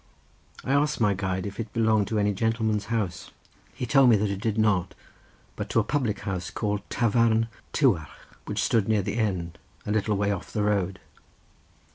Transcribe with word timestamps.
I 0.65 0.71
asked 0.73 0.99
my 0.99 1.13
guide 1.13 1.45
if 1.45 1.59
it 1.59 1.71
belonged 1.73 2.07
to 2.07 2.17
any 2.17 2.33
gentleman's 2.33 2.85
house. 2.85 3.29
He 3.71 3.85
told 3.85 4.09
me 4.09 4.15
that 4.15 4.31
it 4.31 4.41
did 4.41 4.57
not, 4.57 4.95
but 5.55 5.69
to 5.69 5.79
a 5.79 5.83
public 5.83 6.21
house, 6.21 6.49
called 6.49 6.81
Tafarn 6.89 7.47
Tywarch, 7.71 8.09
which 8.45 8.63
stood 8.63 8.87
near 8.87 9.03
the 9.03 9.17
end, 9.19 9.59
a 9.85 9.91
little 9.91 10.17
way 10.17 10.31
off 10.31 10.51
the 10.53 10.63
road. 10.63 10.99